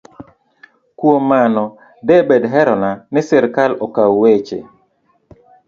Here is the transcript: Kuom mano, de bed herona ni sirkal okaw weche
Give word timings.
Kuom 0.99 1.21
mano, 1.31 1.63
de 2.07 2.15
bed 2.27 2.43
herona 2.53 2.91
ni 3.13 3.21
sirkal 3.29 3.71
okaw 3.85 4.11
weche 4.21 4.59